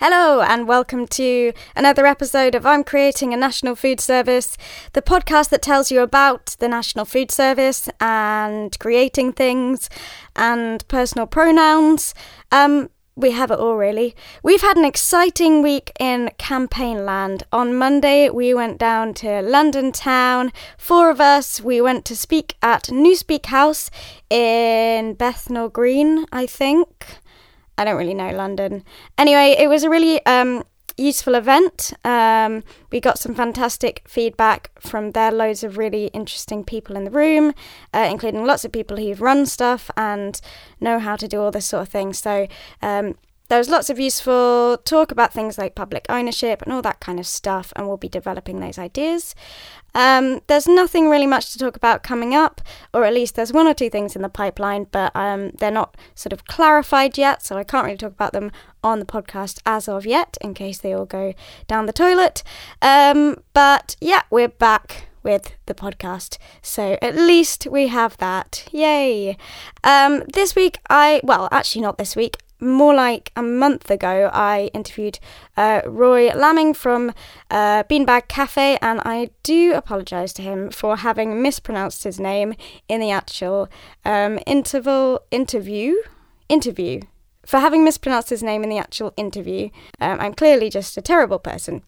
[0.00, 4.56] Hello, and welcome to another episode of I'm Creating a National Food Service,
[4.92, 9.88] the podcast that tells you about the National Food Service and creating things
[10.34, 12.12] and personal pronouns.
[12.50, 14.16] Um, we have it all really.
[14.42, 17.44] We've had an exciting week in campaign land.
[17.52, 20.52] On Monday, we went down to London town.
[20.76, 23.92] Four of us, we went to speak at Newspeak House
[24.28, 27.20] in Bethnal Green, I think.
[27.76, 28.84] I don't really know London.
[29.18, 30.64] Anyway, it was a really um,
[30.96, 31.92] useful event.
[32.04, 37.10] Um, we got some fantastic feedback from there, loads of really interesting people in the
[37.10, 37.52] room,
[37.92, 40.40] uh, including lots of people who've run stuff and
[40.80, 42.12] know how to do all this sort of thing.
[42.12, 42.46] So,
[42.80, 43.16] um,
[43.48, 47.20] there was lots of useful talk about things like public ownership and all that kind
[47.20, 49.34] of stuff, and we'll be developing those ideas.
[49.94, 52.60] Um, there's nothing really much to talk about coming up,
[52.92, 55.96] or at least there's one or two things in the pipeline, but um, they're not
[56.14, 58.50] sort of clarified yet, so I can't really talk about them
[58.82, 61.34] on the podcast as of yet, in case they all go
[61.68, 62.42] down the toilet.
[62.82, 66.38] Um, but yeah, we're back with the podcast.
[66.60, 68.68] So at least we have that.
[68.72, 69.36] Yay.
[69.82, 74.70] Um, this week, I, well, actually, not this week more like a month ago, I
[74.74, 75.18] interviewed
[75.56, 77.12] uh, Roy Lamming from
[77.50, 82.54] uh, Beanbag Cafe, and I do apologise to him for having mispronounced his name
[82.88, 83.68] in the actual
[84.04, 85.94] um, interval interview.
[86.48, 87.02] Interview.
[87.46, 89.68] For having mispronounced his name in the actual interview.
[90.00, 91.82] Um, I'm clearly just a terrible person.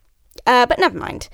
[0.47, 1.29] Uh, but never mind.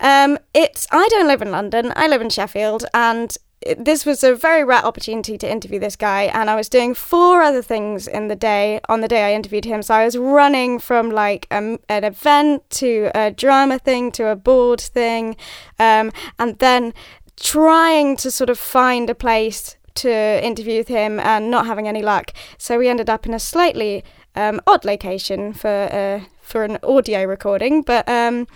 [0.00, 1.92] Um, it's I don't live in London.
[1.94, 3.36] I live in Sheffield, and
[3.76, 7.42] this was a very rare opportunity to interview this guy and i was doing four
[7.42, 9.82] other things in the day on the day i interviewed him.
[9.82, 14.80] So i was running from like an event to a drama thing to a board
[14.80, 15.36] thing
[15.78, 16.94] um, and then
[17.36, 20.10] trying to sort of find a place to
[20.44, 22.32] interview with him and not having any luck.
[22.58, 27.24] So we ended up in a slightly um, odd location for uh, for an audio
[27.24, 28.46] recording but um,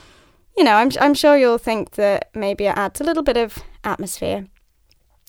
[0.56, 3.58] you know I'm, I'm sure you'll think that maybe it adds a little bit of
[3.84, 4.46] atmosphere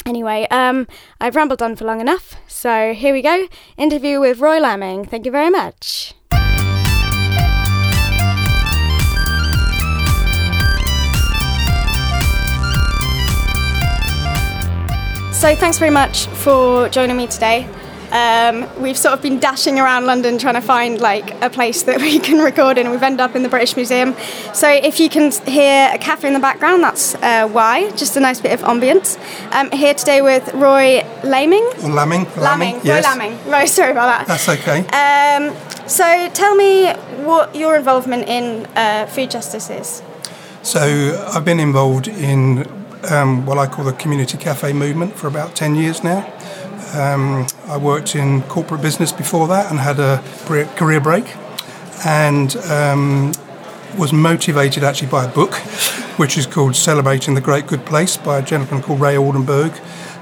[0.07, 0.87] Anyway, um,
[1.19, 3.47] I've rambled on for long enough, so here we go.
[3.75, 5.05] Interview with Roy Lamming.
[5.05, 6.13] Thank you very much.
[15.33, 17.67] So, thanks very much for joining me today.
[18.11, 21.99] Um, we've sort of been dashing around London trying to find like a place that
[22.01, 22.85] we can record in.
[22.85, 24.15] And we've ended up in the British Museum.
[24.53, 27.91] So if you can hear a cafe in the background, that's uh, why.
[27.91, 29.17] Just a nice bit of ambience.
[29.53, 31.67] Um, here today with Roy Laming.
[31.81, 32.25] Lamming.
[32.37, 32.81] Lamming.
[32.83, 33.05] Yes.
[33.05, 33.49] Roy Lamming.
[33.49, 34.27] Right, sorry about that.
[34.27, 34.79] That's okay.
[34.87, 35.55] Um,
[35.87, 36.91] so tell me
[37.23, 40.01] what your involvement in uh, food justice is.
[40.63, 42.67] So I've been involved in
[43.11, 46.31] um, what I call the community cafe movement for about 10 years now.
[46.93, 50.23] Um, I worked in corporate business before that and had a
[50.75, 51.25] career break,
[52.05, 53.33] and um,
[53.97, 55.55] was motivated actually by a book,
[56.17, 59.73] which is called "Celebrating the Great Good Place" by a gentleman called Ray Oldenburg.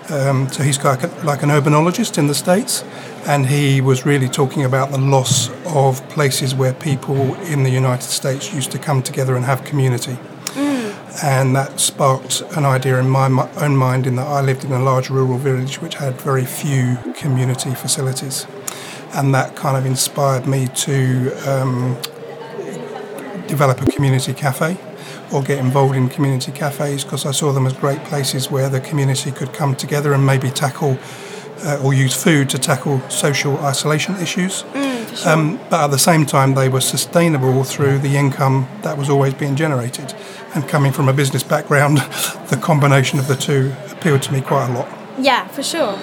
[0.10, 2.84] Um, so he's like, a, like an urbanologist in the states,
[3.26, 8.10] and he was really talking about the loss of places where people in the United
[8.10, 10.18] States used to come together and have community
[11.22, 14.80] and that sparked an idea in my own mind in that I lived in a
[14.80, 18.48] large rural village which had very few community facilities.
[19.14, 21.96] And that kind of inspired me to um,
[23.48, 24.78] develop a community cafe
[25.32, 28.80] or get involved in community cafes because I saw them as great places where the
[28.80, 30.98] community could come together and maybe tackle
[31.64, 34.64] uh, or use food to tackle social isolation issues.
[34.74, 35.32] Mm, sure.
[35.32, 39.34] um, but at the same time, they were sustainable through the income that was always
[39.34, 40.14] being generated.
[40.56, 41.98] And coming from a business background,
[42.50, 44.88] the combination of the two appealed to me quite a lot.
[45.20, 45.98] Yeah, for sure.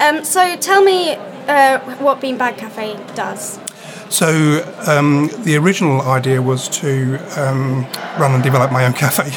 [0.00, 3.60] Um, so tell me uh, what Beanbag Cafe does.
[4.08, 7.84] So um, the original idea was to um,
[8.18, 9.32] run and develop my own cafe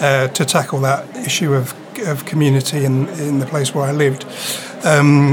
[0.00, 1.74] uh, to tackle that issue of,
[2.06, 4.26] of community in, in the place where I lived.
[4.84, 5.32] Um,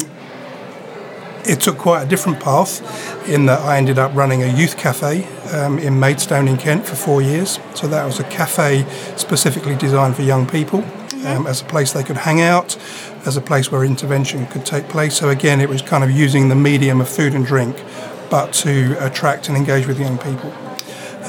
[1.48, 2.82] it took quite a different path
[3.30, 6.96] in that I ended up running a youth cafe um, in Maidstone in Kent for
[6.96, 7.60] four years.
[7.74, 8.86] So that was a cafe
[9.16, 10.84] specifically designed for young people
[11.26, 12.78] um, as a place they could hang out,
[13.26, 15.16] as a place where intervention could take place.
[15.18, 17.82] So again, it was kind of using the medium of food and drink,
[18.30, 20.52] but to attract and engage with young people.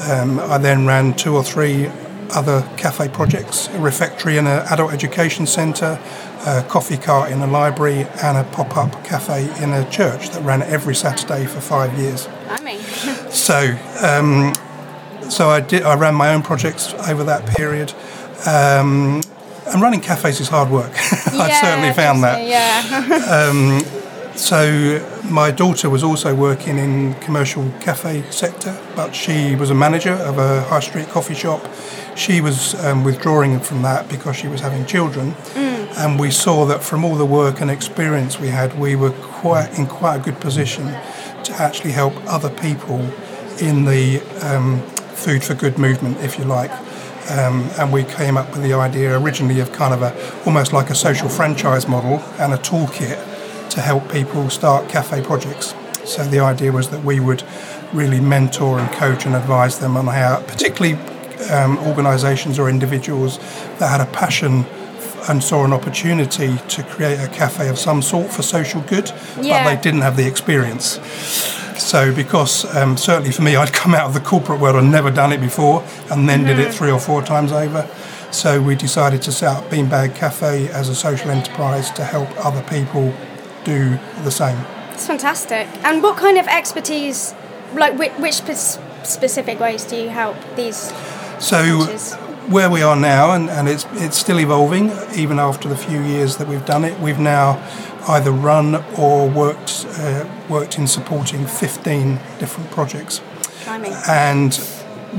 [0.09, 1.89] Um, I then ran two or three
[2.31, 5.99] other cafe projects, a refectory and an adult education centre,
[6.45, 10.43] a coffee cart in a library, and a pop up cafe in a church that
[10.43, 12.27] ran every Saturday for five years.
[12.47, 12.79] I mean.
[13.29, 14.53] so, um,
[15.29, 15.83] so I did.
[15.83, 17.93] I ran my own projects over that period.
[18.45, 19.21] Um,
[19.67, 20.91] and running cafes is hard work.
[20.93, 22.45] I've certainly found that.
[22.45, 22.79] Yeah.
[23.49, 23.83] Um,
[24.35, 30.13] so my daughter was also working in commercial cafe sector, but she was a manager
[30.13, 31.67] of a high street coffee shop.
[32.15, 35.78] She was um, withdrawing from that because she was having children, mm.
[35.97, 39.77] And we saw that from all the work and experience we had, we were quite
[39.77, 40.85] in quite a good position
[41.43, 42.99] to actually help other people
[43.59, 44.81] in the um,
[45.15, 46.71] food for good movement, if you like.
[47.31, 50.89] Um, and we came up with the idea originally of kind of a almost like
[50.89, 55.75] a social franchise model and a toolkit to help people start cafe projects.
[56.05, 57.43] So the idea was that we would
[57.93, 60.95] really mentor and coach and advise them on how, particularly
[61.51, 63.37] um, organisations or individuals
[63.77, 64.65] that had a passion
[65.27, 69.63] and saw an opportunity to create a cafe of some sort for social good, yeah.
[69.63, 70.99] but they didn't have the experience.
[71.79, 75.09] So, because um, certainly for me, I'd come out of the corporate world and never
[75.11, 75.81] done it before,
[76.11, 76.47] and then mm-hmm.
[76.47, 76.77] did it mm-hmm.
[76.77, 77.87] three or four times over.
[78.31, 82.61] So, we decided to set up Beanbag Cafe as a social enterprise to help other
[82.69, 83.13] people
[83.63, 84.57] do the same.
[84.91, 85.67] It's fantastic.
[85.83, 87.33] And what kind of expertise,
[87.73, 88.41] like which, which
[89.03, 90.91] specific ways do you help these?
[91.39, 91.85] So,
[92.49, 96.37] where we are now, and, and it's it's still evolving, even after the few years
[96.37, 96.99] that we've done it.
[96.99, 97.63] We've now
[98.07, 103.21] either run or worked uh, worked in supporting 15 different projects.
[103.63, 103.93] Climbing.
[104.07, 104.55] And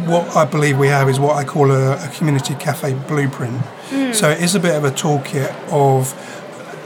[0.07, 3.61] what I believe we have is what I call a, a community cafe blueprint.
[3.91, 4.15] Mm.
[4.15, 6.15] So it is a bit of a toolkit of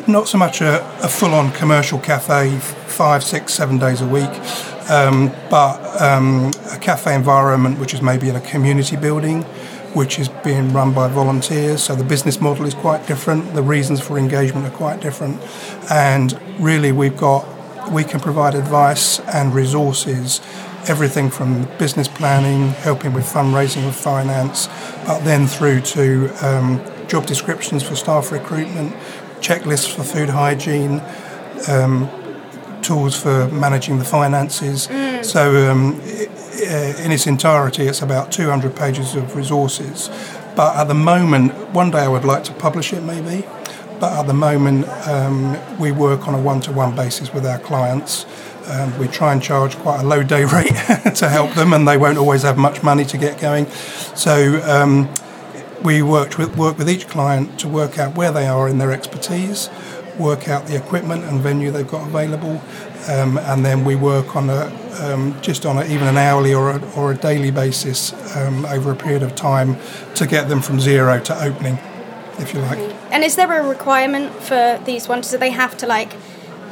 [0.08, 4.30] not so much a, a full-on commercial cafe, five, six, seven days a week,
[4.90, 9.44] um, but um, a cafe environment which is maybe in a community building,
[9.94, 11.82] which is being run by volunteers.
[11.82, 13.54] So the business model is quite different.
[13.54, 15.40] The reasons for engagement are quite different,
[15.90, 17.46] and really we've got
[17.90, 20.40] we can provide advice and resources
[20.88, 24.68] everything from business planning, helping with fundraising with finance,
[25.06, 28.94] but then through to um, job descriptions for staff recruitment,
[29.40, 31.02] checklists for food hygiene,
[31.68, 32.08] um,
[32.82, 34.88] tools for managing the finances.
[34.88, 35.24] Mm.
[35.24, 36.00] So, um,
[36.60, 40.08] in its entirety, it's about 200 pages of resources.
[40.56, 43.46] But at the moment, one day I would like to publish it maybe.
[44.00, 47.58] But at the moment, um, we work on a one to one basis with our
[47.58, 48.26] clients.
[48.66, 50.66] Um, we try and charge quite a low day rate
[51.16, 53.66] to help them, and they won't always have much money to get going.
[54.14, 55.08] So, um,
[55.84, 58.90] we worked with, work with each client to work out where they are in their
[58.90, 59.68] expertise,
[60.18, 62.62] work out the equipment and venue they've got available,
[63.08, 66.70] um, and then we work on a um, just on a, even an hourly or
[66.70, 69.76] a, or a daily basis um, over a period of time
[70.14, 71.78] to get them from zero to opening,
[72.38, 72.78] if you like.
[73.10, 75.30] And is there a requirement for these ones?
[75.30, 76.14] Do they have to like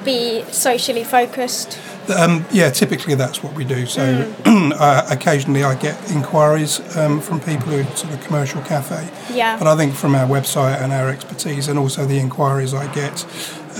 [0.05, 1.79] be socially focused?
[2.17, 3.87] Um, yeah, typically that's what we do.
[3.87, 4.73] So mm.
[4.79, 9.09] uh, occasionally I get inquiries um, from people who sort of commercial cafe.
[9.33, 9.59] Yeah.
[9.59, 13.25] But I think from our website and our expertise, and also the inquiries I get,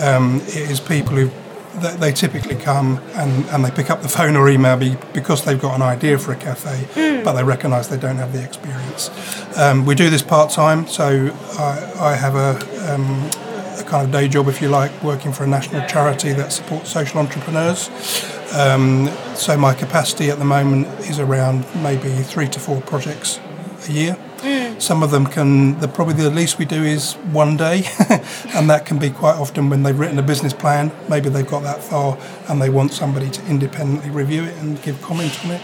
[0.01, 1.31] um, it is people who
[1.75, 5.61] they typically come and, and they pick up the phone or email me because they've
[5.61, 7.25] got an idea for a cafe, mm.
[7.25, 9.11] but they recognise they don't have the experience.
[9.59, 13.31] Um, we do this part time, so I, I have a um,
[13.93, 17.21] kind of day job, if you like, working for a national charity that supports social
[17.21, 17.91] entrepreneurs.
[18.55, 23.41] Um, so my capacity at the moment is around maybe three to four projects
[23.89, 24.17] a year.
[24.83, 27.85] Some of them can, the, probably the least we do is one day,
[28.53, 30.91] and that can be quite often when they've written a business plan.
[31.09, 32.19] Maybe they've got that far
[32.49, 35.63] and they want somebody to independently review it and give comment on it.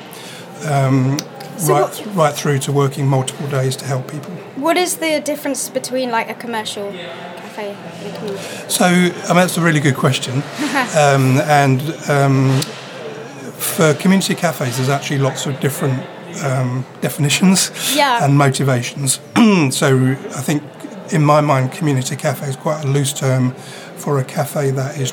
[0.67, 1.19] Um,
[1.57, 4.31] so right, what, right through to working multiple days to help people.
[4.55, 8.39] What is the difference between like a commercial cafe making?
[8.69, 10.35] so, I mean, that's a really good question.
[10.97, 12.61] um, and um,
[13.59, 16.07] for community cafes, there's actually lots of different
[16.43, 18.25] um, definitions yeah.
[18.25, 19.21] and motivations.
[19.75, 20.63] so, I think
[21.13, 23.53] in my mind, community cafe is quite a loose term
[23.97, 25.13] for a cafe that is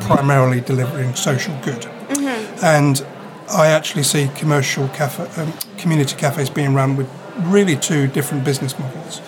[0.00, 1.82] primarily delivering social good.
[1.82, 2.64] Mm-hmm.
[2.64, 3.06] And
[3.50, 7.08] I actually see commercial cafe, um, community cafes being run with
[7.40, 9.20] really two different business models.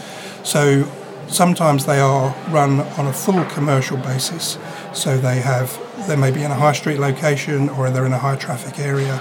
[0.42, 0.90] So
[1.28, 4.58] Sometimes they are run on a full commercial basis,
[4.92, 5.76] so they have
[6.06, 9.20] they may be in a high street location or they're in a high traffic area.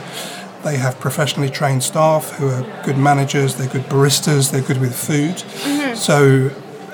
[0.65, 4.95] They have professionally trained staff who are good managers, they're good baristas, they're good with
[4.95, 5.35] food.
[5.35, 5.93] Mm-hmm.
[5.93, 6.49] So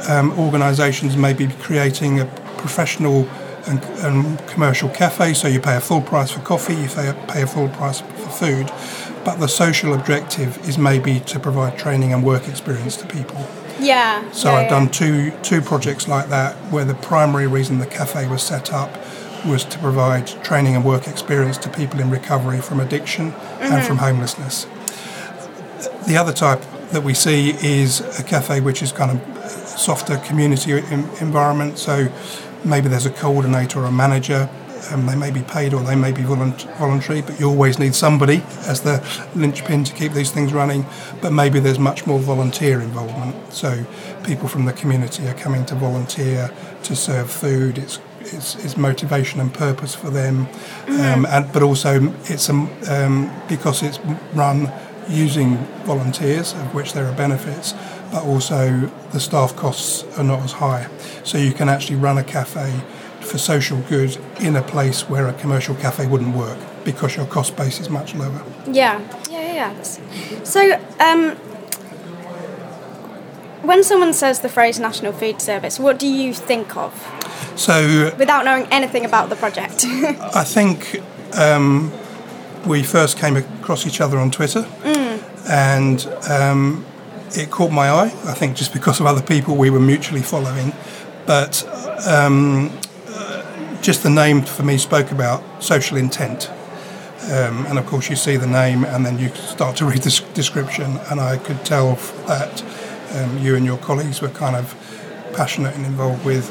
[0.10, 2.26] um, organisations may be creating a
[2.58, 3.30] professional
[3.68, 7.14] and, and, commercial cafe, so you pay a full price for coffee, you pay a,
[7.30, 8.68] pay a full price for food,
[9.24, 13.48] but the social objective is maybe to provide training and work experience to people.
[13.80, 14.30] Yeah.
[14.32, 14.70] So yeah, I've yeah.
[14.70, 18.94] done two two projects like that where the primary reason the cafe was set up
[19.46, 23.74] was to provide training and work experience to people in recovery from addiction mm-hmm.
[23.74, 24.68] and from homelessness.
[26.08, 30.72] The other type that we see is a cafe which is kind of softer community
[31.20, 31.78] environment.
[31.78, 32.12] So
[32.66, 34.50] maybe there's a coordinator or a manager
[34.92, 37.94] Um, they may be paid or they may be volunt- voluntary, but you always need
[37.94, 39.00] somebody as the
[39.36, 40.86] linchpin to keep these things running.
[41.22, 43.36] But maybe there's much more volunteer involvement.
[43.54, 43.86] So
[44.24, 46.50] people from the community are coming to volunteer
[46.84, 47.78] to serve food.
[47.78, 50.48] It's it's, it's motivation and purpose for them,
[50.88, 54.00] um, and but also it's um, um, because it's
[54.34, 54.72] run
[55.10, 57.74] using volunteers, of which there are benefits,
[58.12, 60.88] but also the staff costs are not as high.
[61.24, 62.82] So you can actually run a cafe
[63.20, 67.56] for social good in a place where a commercial cafe wouldn't work because your cost
[67.56, 68.44] base is much lower.
[68.68, 69.00] Yeah,
[69.30, 69.82] yeah, yeah.
[70.44, 71.36] So, um,
[73.62, 76.94] when someone says the phrase National Food Service, what do you think of?
[77.56, 81.02] So, without knowing anything about the project, I think
[81.38, 81.92] um,
[82.66, 85.50] we first came across each other on Twitter, mm.
[85.50, 86.86] and um,
[87.32, 88.14] it caught my eye.
[88.26, 90.74] I think just because of other people we were mutually following,
[91.26, 91.64] but
[92.08, 92.72] um,
[93.82, 96.50] just the name for me spoke about social intent.
[97.24, 100.24] Um, and of course, you see the name, and then you start to read the
[100.34, 101.96] description, and I could tell
[102.28, 102.64] that
[103.14, 104.76] um, you and your colleagues were kind of
[105.34, 106.50] passionate and involved with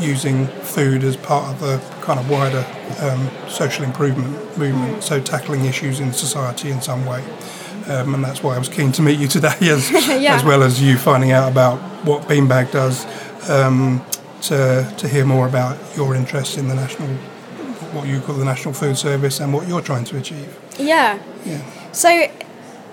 [0.00, 2.64] using food as part of a kind of wider
[3.00, 7.22] um, social improvement movement, so tackling issues in society in some way.
[7.86, 10.36] Um, and that's why I was keen to meet you today, as, yeah.
[10.36, 13.06] as well as you finding out about what Beanbag does.
[13.50, 14.04] Um,
[14.44, 17.08] to, to hear more about your interest in the national,
[17.94, 20.58] what you call the National Food Service, and what you're trying to achieve.
[20.78, 21.18] Yeah.
[21.44, 21.62] Yeah.
[21.92, 22.28] So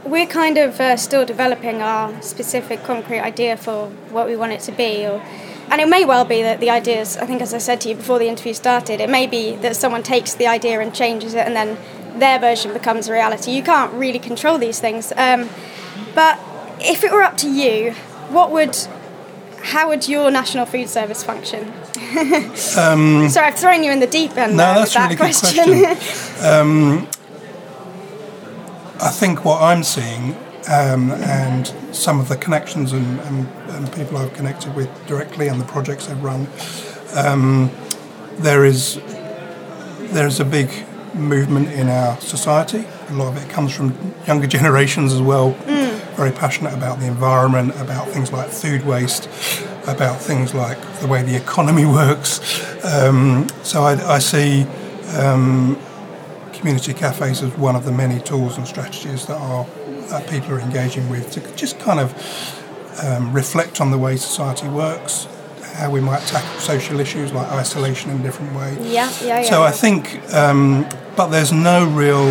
[0.05, 4.61] we're kind of uh, still developing our specific concrete idea for what we want it
[4.61, 5.21] to be, or,
[5.71, 7.15] and it may well be that the ideas.
[7.17, 9.77] I think, as I said to you before the interview started, it may be that
[9.77, 11.77] someone takes the idea and changes it, and then
[12.19, 13.51] their version becomes a reality.
[13.51, 15.49] You can't really control these things, um,
[16.13, 16.37] but
[16.81, 17.93] if it were up to you,
[18.29, 18.77] what would
[19.63, 21.67] how would your national food service function?
[22.77, 24.57] um, Sorry, I've thrown you in the deep end.
[24.57, 25.65] No, that's that really question.
[25.65, 26.45] good question.
[26.45, 27.07] um,
[28.99, 30.35] I think what I'm seeing
[30.69, 35.59] um, and some of the connections and, and, and, people I've connected with directly and
[35.59, 36.47] the projects I've run,
[37.15, 37.71] um,
[38.37, 39.01] there is
[40.13, 40.69] there is a big
[41.13, 42.85] movement in our society.
[43.09, 45.53] A lot of it comes from younger generations as well.
[45.53, 45.91] Mm
[46.21, 49.25] very passionate about the environment, about things like food waste,
[49.87, 52.39] about things like the way the economy works.
[52.85, 54.67] Um, so I, I see
[55.17, 55.79] um,
[56.53, 59.65] community cafes as one of the many tools and strategies that are
[60.11, 62.13] that people are engaging with to just kind of
[63.03, 65.27] um, reflect on the way society works,
[65.73, 68.77] how we might tackle social issues like isolation in a different way.
[68.81, 69.43] Yeah, yeah, yeah.
[69.43, 72.27] So I think, um, but there's no real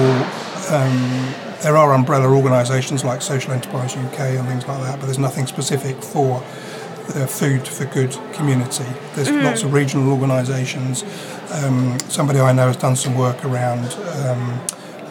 [0.71, 5.19] um, there are umbrella organisations like Social Enterprise UK and things like that, but there's
[5.19, 6.41] nothing specific for
[7.13, 8.87] the Food for Good community.
[9.15, 9.43] There's mm.
[9.43, 11.03] lots of regional organisations.
[11.53, 13.93] Um, somebody I know has done some work around
[14.25, 14.61] um,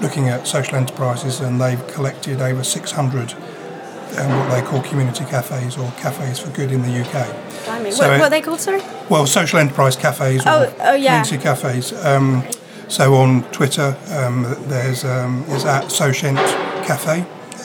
[0.01, 3.33] looking at social enterprises, and they've collected over 600
[4.17, 7.67] um, what they call community cafes or cafes for good in the UK.
[7.67, 8.81] I mean, so what, what, are they called, sorry?
[9.09, 11.21] Well, social enterprise cafes or oh, oh, yeah.
[11.21, 11.93] community cafes.
[12.05, 12.43] Um,
[12.87, 16.39] so on Twitter, um, there's um, is at Socient
[16.87, 17.21] Cafe,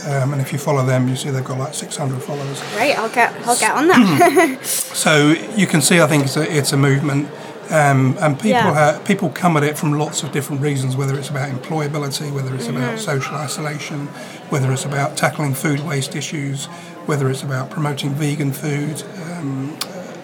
[0.06, 2.62] um, and if you follow them, you see they've got like 600 followers.
[2.74, 4.60] Great, I'll get I'll get on that.
[4.64, 7.30] so you can see, I think it's a, it's a movement.
[7.70, 9.00] Um, and people yeah.
[9.06, 12.66] people come at it from lots of different reasons, whether it's about employability, whether it's
[12.66, 12.76] mm-hmm.
[12.76, 14.06] about social isolation,
[14.50, 16.66] whether it's about tackling food waste issues,
[17.06, 19.02] whether it's about promoting vegan food.
[19.22, 19.78] Um,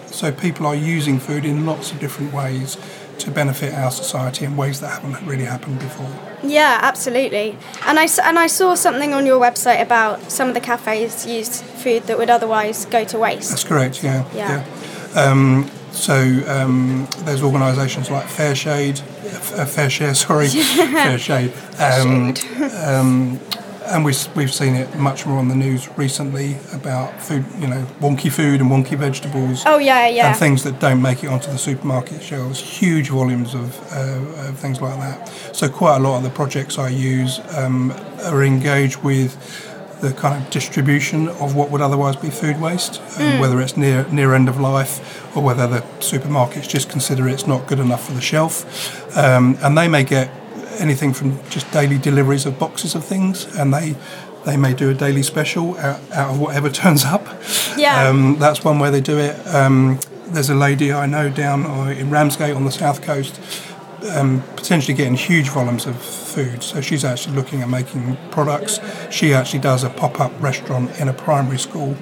[0.07, 2.77] so people are using food in lots of different ways
[3.19, 6.09] to benefit our society in ways that haven't really happened before.
[6.43, 7.57] Yeah, absolutely.
[7.85, 11.63] And I, and I saw something on your website about some of the cafes used
[11.63, 13.49] food that would otherwise go to waste.
[13.49, 14.25] That's correct, yeah.
[14.33, 14.65] Yeah.
[15.13, 15.21] yeah.
[15.21, 16.15] Um, so
[16.47, 20.47] um, there's organisations like Fair Shade, uh, FareShare, sorry,
[20.93, 21.53] Fair Shade.
[21.79, 22.33] Um,
[22.85, 23.39] um
[23.91, 27.85] and we've, we've seen it much more on the news recently about food, you know,
[27.99, 29.63] wonky food and wonky vegetables.
[29.65, 30.29] Oh, yeah, yeah.
[30.29, 34.57] And things that don't make it onto the supermarket shelves, huge volumes of, uh, of
[34.57, 35.27] things like that.
[35.53, 37.91] So, quite a lot of the projects I use um,
[38.23, 39.35] are engaged with
[40.01, 43.39] the kind of distribution of what would otherwise be food waste, mm.
[43.39, 47.67] whether it's near near end of life or whether the supermarkets just consider it's not
[47.67, 50.29] good enough for the shelf, um, and they may get
[50.79, 53.95] anything from just daily deliveries of boxes of things, and they
[54.45, 57.25] they may do a daily special out, out of whatever turns up.
[57.77, 59.35] Yeah, um, that's one way they do it.
[59.47, 63.39] Um, there's a lady I know down uh, in Ramsgate on the south coast,
[64.09, 66.63] um, potentially getting huge volumes of food.
[66.63, 68.79] So she's actually looking at making products.
[69.09, 71.95] She actually does a pop-up restaurant in a primary school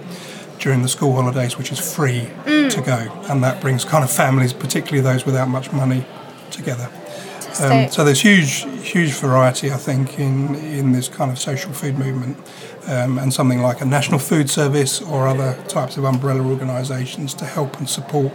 [0.59, 2.69] during the school holidays, which is free mm.
[2.69, 6.05] to go, and that brings kind of families, particularly those without much money,
[6.51, 6.89] together.
[7.53, 7.93] Fantastic.
[7.93, 12.37] so there's huge, huge variety, I think, in in this kind of social food movement,
[12.87, 17.45] um, and something like a national food service or other types of umbrella organisations to
[17.45, 18.31] help and support.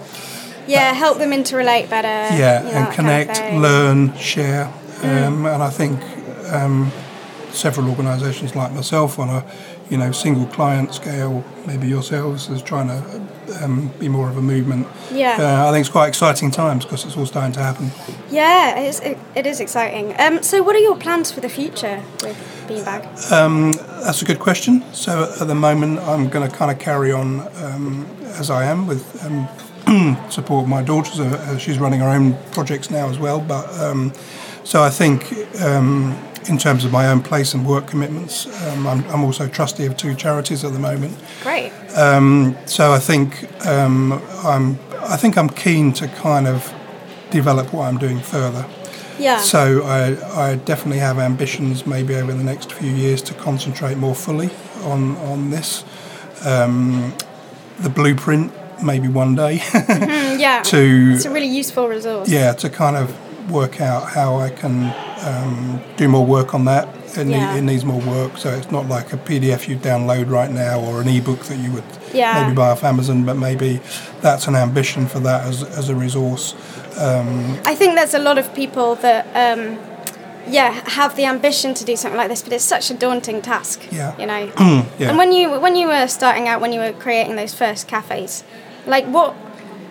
[0.67, 2.37] Yeah, help them interrelate better.
[2.37, 4.67] Yeah, you know, that and kind of connect, learn, share,
[5.03, 6.01] um, and I think
[6.53, 6.91] um,
[7.51, 9.45] several organisations like myself on a
[9.91, 14.43] you know single client scale, maybe yourselves, is trying to um, be more of a
[14.43, 14.87] movement.
[15.13, 15.37] Yeah.
[15.39, 17.91] Uh, I think it's quite exciting times because it's all starting to happen.
[18.31, 20.15] Yeah, it is, it, it is exciting.
[20.19, 22.37] Um, so, what are your plans for the future with
[22.69, 23.31] Beanbag?
[24.05, 24.83] That's a good question.
[24.93, 28.07] So at the moment, I'm going to kind of carry on um,
[28.39, 29.49] as I am with um,
[30.31, 31.21] support my daughters.
[31.21, 33.41] Uh, uh, she's running her own projects now as well.
[33.41, 34.13] But um,
[34.65, 39.05] so I think um, in terms of my own place and work commitments, um, I'm,
[39.11, 41.17] I'm also trustee of two charities at the moment.
[41.43, 41.73] Great.
[42.67, 46.73] So I think um, I'm I think I'm keen to kind of
[47.31, 48.67] develop what I'm doing further.
[49.19, 49.39] Yeah.
[49.39, 54.15] So I, I definitely have ambitions maybe over the next few years to concentrate more
[54.15, 54.51] fully
[54.83, 55.85] on, on this.
[56.45, 57.15] Um,
[57.79, 60.63] the blueprint, maybe one day, Mm, yeah.
[60.73, 62.29] to it's a really useful resource.
[62.29, 63.15] yeah, to kind of
[63.51, 64.93] work out how I can
[65.25, 66.89] um, do more work on that.
[67.17, 67.53] It, Yeah.
[67.53, 70.81] need, it needs more work, so it's not like a PDF you download right now
[70.81, 72.43] or an ebook that you would Yeah.
[72.43, 73.81] maybe buy off Amazon, but maybe
[74.21, 76.55] that's an ambition for that as, as a resource.
[76.99, 79.79] I think there's a lot of people that, um,
[80.49, 83.87] yeah, have the ambition to do something like this, but it's such a daunting task.
[83.91, 84.17] Yeah.
[84.19, 84.53] You know.
[84.99, 85.09] Yeah.
[85.09, 88.45] And when you when you were starting out, when you were creating those first cafes,
[88.87, 89.35] like what?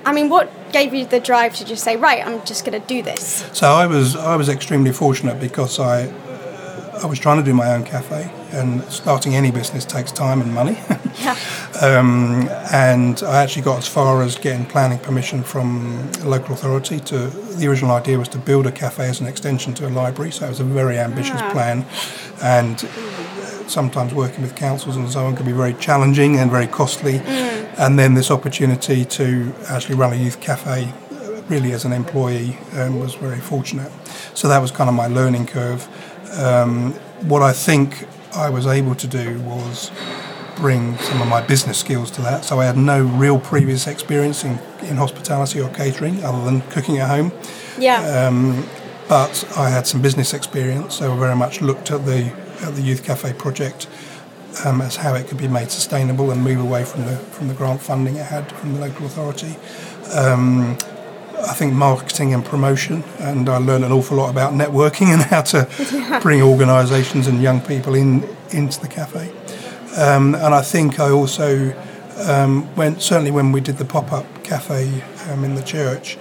[0.06, 2.88] I mean, what gave you the drive to just say, right, I'm just going to
[2.88, 3.50] do this?
[3.54, 6.08] So I was I was extremely fortunate because I
[7.02, 10.54] I was trying to do my own cafe, and starting any business takes time and
[10.54, 10.78] money.
[11.24, 11.38] Yeah.
[11.82, 17.00] um, and I actually got as far as getting planning permission from a local authority.
[17.02, 20.32] To the original idea was to build a cafe as an extension to a library,
[20.32, 21.52] so it was a very ambitious Ah.
[21.52, 21.86] plan,
[22.42, 22.84] and
[23.68, 27.22] sometimes working with councils and so on can be very challenging and very costly.
[27.78, 30.92] And then this opportunity to actually run a youth cafe,
[31.48, 33.92] really as an employee, um, was very fortunate.
[34.34, 35.88] So that was kind of my learning curve.
[36.38, 36.94] Um,
[37.30, 39.92] what I think I was able to do was
[40.56, 42.46] bring some of my business skills to that.
[42.46, 47.00] So I had no real previous experience in, in hospitality or catering other than cooking
[47.00, 47.32] at home
[47.78, 48.28] Yeah.
[49.08, 52.82] but I had some business experience, so I very much looked at the at the
[52.82, 53.88] youth cafe project
[54.64, 57.54] um, as how it could be made sustainable and move away from the from the
[57.54, 59.56] grant funding it had from the local authority.
[60.14, 60.78] Um,
[61.44, 65.42] I think marketing and promotion, and I learned an awful lot about networking and how
[65.42, 69.32] to bring organisations and young people in into the cafe.
[69.98, 71.74] Um, and I think I also
[72.28, 76.18] um, when certainly when we did the pop-up cafe um, in the church,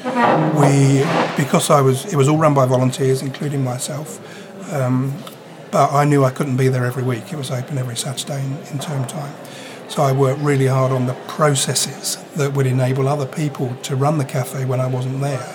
[0.59, 1.05] we
[1.37, 4.21] because I was it was all run by volunteers, including myself.
[4.73, 5.15] Um,
[5.71, 7.33] but I knew I couldn't be there every week.
[7.33, 9.35] It was open every Saturday in, in term time.
[9.93, 14.19] So I worked really hard on the processes that would enable other people to run
[14.19, 15.47] the cafe when I wasn't there,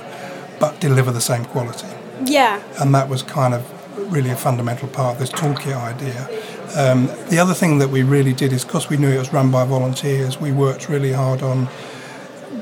[0.59, 1.87] but deliver the same quality
[2.25, 2.61] yeah.
[2.79, 3.63] and that was kind of
[4.11, 6.27] really a fundamental part of this toolkit idea.
[6.75, 9.51] Um, the other thing that we really did is because we knew it was run
[9.51, 11.67] by volunteers, we worked really hard on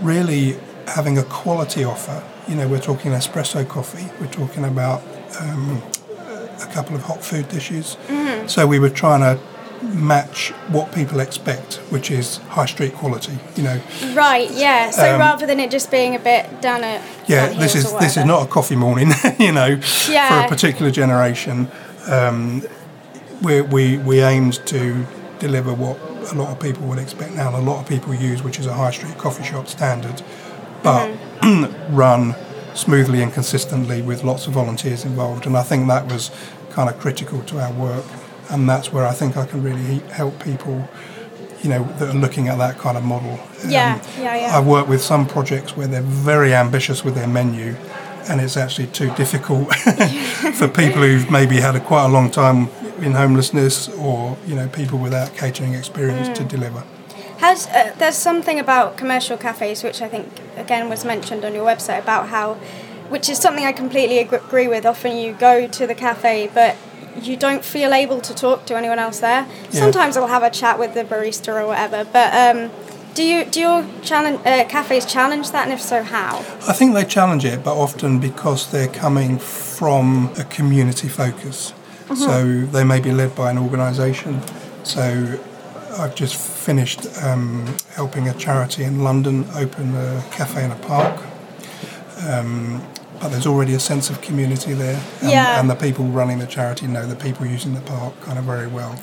[0.02, 0.58] really
[0.88, 2.24] having a quality offer.
[2.48, 5.02] You know, we're talking espresso coffee, we're talking about
[5.40, 5.82] um,
[6.62, 7.98] a couple of hot food dishes.
[8.48, 9.42] So we were trying to
[9.82, 13.38] match what people expect, which is high street quality.
[13.56, 13.82] You know,
[14.14, 14.50] Right.
[14.52, 14.90] Yeah.
[14.92, 18.18] So rather than it just being a bit down at Um, yeah, this is this
[18.18, 20.42] is not a coffee morning, you know, yeah.
[20.42, 21.70] for a particular generation.
[22.08, 22.64] Um,
[23.42, 25.06] we we we aimed to
[25.40, 25.98] deliver what
[26.32, 28.66] a lot of people would expect now, and a lot of people use, which is
[28.66, 30.22] a high street coffee shop standard,
[30.84, 31.96] but Mm-hmm.
[31.96, 32.36] run
[32.74, 35.46] smoothly and consistently with lots of volunteers involved.
[35.46, 36.32] And I think that was
[36.72, 38.06] kind of critical to our work,
[38.50, 40.88] and that's where I think I can really help people.
[41.62, 43.40] You know, that are looking at that kind of model.
[43.66, 44.56] Yeah, yeah, yeah.
[44.56, 47.76] I've worked with some projects where they're very ambitious with their menu,
[48.30, 49.74] and it's actually too difficult
[50.60, 54.68] for people who've maybe had a quite a long time in homelessness, or you know,
[54.68, 56.36] people without catering experience Mm.
[56.36, 56.84] to deliver.
[57.38, 60.28] Has uh, there's something about commercial cafes which I think
[60.58, 62.56] again was mentioned on your website about how,
[63.10, 64.86] which is something I completely agree with.
[64.86, 66.76] Often you go to the cafe, but
[67.22, 69.48] you don't feel able to talk to anyone else there.
[69.72, 69.80] Yeah.
[69.80, 72.72] Sometimes I'll have a chat with the barista or whatever, but um,
[73.14, 76.40] do you do your challenge uh, cafes challenge that, and if so, how?
[76.68, 81.74] I think they challenge it, but often because they're coming from a community focus.
[82.14, 84.42] So they may be led by an organisation.
[84.84, 85.40] So
[85.98, 91.20] I've just finished um, helping a charity in London open a cafe in a park.
[92.28, 92.86] Um,
[93.20, 95.00] but there's already a sense of community there.
[95.22, 95.60] And, Yeah.
[95.60, 98.68] and the people running the charity know the people using the park kind of very
[98.68, 98.96] well.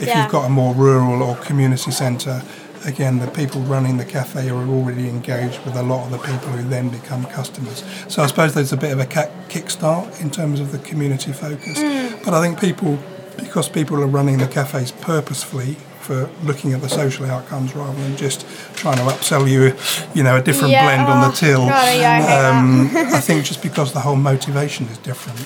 [0.00, 0.22] If Yeah.
[0.22, 2.42] you've got a more rural or community centre,
[2.84, 6.48] again, the people running the cafe are already engaged with a lot of the people
[6.50, 7.82] who then become customers.
[8.08, 11.78] So I suppose there's a bit of a kickstart in terms of the community focus.
[11.78, 12.24] Mm.
[12.24, 12.98] But I think people,
[13.36, 18.16] because people are running the cafes purposefully for looking at the social outcomes rather than
[18.16, 19.74] just trying to upsell you,
[20.14, 21.66] you know, a different Yeah, blend on oh, the till.
[21.66, 25.38] God, yeah, I um, I think just because the whole motivation is different,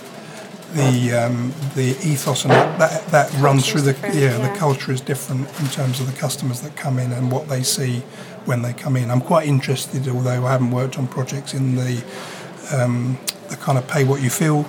[0.74, 4.52] the um, the ethos and that that, that runs through the yeah, yeah.
[4.52, 7.62] the culture is different in terms of the customers that come in and what they
[7.62, 8.00] see
[8.44, 9.10] when they come in.
[9.10, 12.04] I'm quite interested, although I haven't worked on projects in the
[12.70, 13.18] um,
[13.48, 14.66] the kind of pay what you feel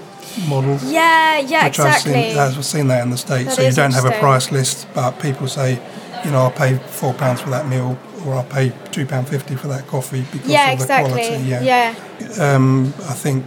[0.47, 0.77] model.
[0.83, 3.49] Yeah, yeah, Which I've seen, I've seen that in the States.
[3.49, 5.79] That so you don't have a price list, but people say,
[6.25, 9.87] you know, I'll pay £4 pounds for that meal or I'll pay £2.50 for that
[9.87, 11.11] coffee because yeah, of the exactly.
[11.13, 11.43] quality.
[11.45, 11.95] Yeah.
[12.39, 13.45] Um, I think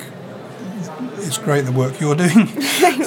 [1.18, 2.48] it's great the work you're doing.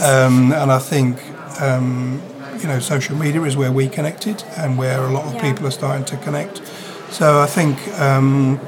[0.04, 1.20] um, and I think,
[1.62, 2.22] um,
[2.62, 5.42] you know, social media is where we connected and where a lot of Yeah.
[5.42, 6.62] people are starting to connect.
[7.12, 8.60] So I think, um,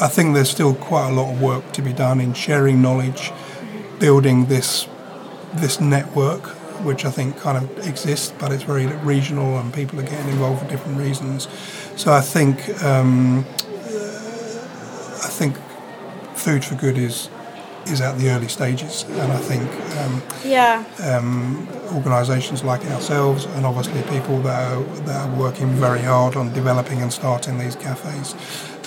[0.00, 3.32] I think there's still quite a lot of work to be done in sharing knowledge,
[4.02, 4.88] building this
[5.62, 6.42] this network,
[6.88, 10.58] which I think kind of exists, but it's very regional and people are getting involved
[10.62, 11.46] for different reasons.
[11.96, 13.44] So I think um,
[15.28, 15.56] I think
[16.34, 17.28] Food for Good is
[17.92, 19.68] is at the early stages, and I think
[20.00, 20.84] um, Yeah.
[21.10, 26.52] um, organisations like ourselves, and obviously people that are, that are working very hard on
[26.52, 28.34] developing and starting these cafes,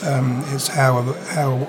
[0.09, 0.93] um, is how
[1.37, 1.67] how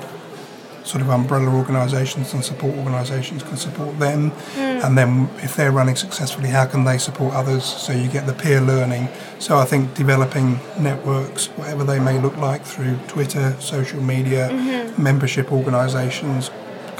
[0.86, 4.60] sort of umbrella organisations and support organisations can support them, hmm.
[4.84, 7.64] and then if they're running successfully, how can they support others?
[7.64, 9.08] So you get the peer learning.
[9.38, 15.02] So I think developing networks, whatever they may look like, through Twitter, social media, mm-hmm.
[15.02, 16.50] membership organisations.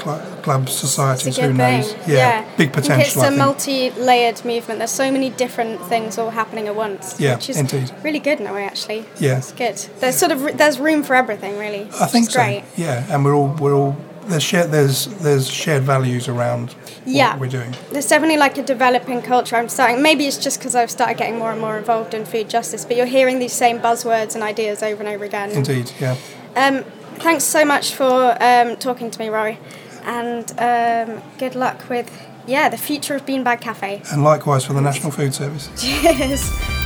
[0.07, 1.93] Cl- Clubs, societies, who knows?
[1.93, 2.15] thing.
[2.15, 2.45] Yeah.
[2.57, 3.21] big potential.
[3.23, 4.79] It's a multi-layered movement.
[4.79, 7.19] There's so many different things all happening at once.
[7.19, 7.91] Yeah, which is indeed.
[8.03, 8.63] really good in a way.
[8.65, 9.37] Actually, Yeah.
[9.37, 9.77] it's good.
[9.99, 11.87] There's sort of there's room for everything, really.
[11.99, 12.39] I think so.
[12.39, 12.63] Great.
[12.75, 13.95] Yeah, and we're all we're all
[14.27, 17.31] there's shared there's there's shared values around Yeah.
[17.31, 17.75] what we're doing.
[17.91, 19.55] There's definitely like a developing culture.
[19.55, 20.01] I'm starting.
[20.01, 22.83] Maybe it's just because I've started getting more and more involved in food justice.
[22.85, 25.51] But you're hearing these same buzzwords and ideas over and over again.
[25.51, 26.15] Indeed, yeah.
[26.55, 26.83] Um,
[27.19, 29.59] thanks so much for um, talking to me, Rory,
[30.07, 32.09] and um, good luck with
[32.47, 34.01] yeah the future of Beanbag Cafe.
[34.11, 35.69] And likewise for the National Food Service.
[35.79, 36.76] Cheers.